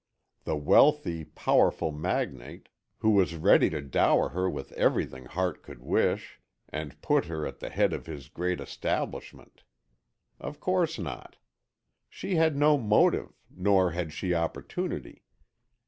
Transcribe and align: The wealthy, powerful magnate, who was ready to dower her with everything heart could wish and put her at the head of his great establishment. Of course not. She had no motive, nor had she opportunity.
The 0.45 0.55
wealthy, 0.55 1.23
powerful 1.25 1.91
magnate, 1.91 2.69
who 3.01 3.11
was 3.11 3.35
ready 3.35 3.69
to 3.69 3.81
dower 3.83 4.29
her 4.29 4.49
with 4.49 4.71
everything 4.71 5.25
heart 5.25 5.61
could 5.61 5.79
wish 5.79 6.39
and 6.67 6.99
put 7.03 7.25
her 7.25 7.45
at 7.45 7.59
the 7.59 7.69
head 7.69 7.93
of 7.93 8.07
his 8.07 8.27
great 8.27 8.59
establishment. 8.59 9.61
Of 10.39 10.59
course 10.59 10.97
not. 10.97 11.35
She 12.09 12.33
had 12.33 12.55
no 12.57 12.79
motive, 12.79 13.35
nor 13.55 13.91
had 13.91 14.11
she 14.11 14.33
opportunity. 14.33 15.21